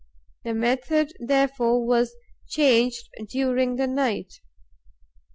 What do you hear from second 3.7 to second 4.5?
the night.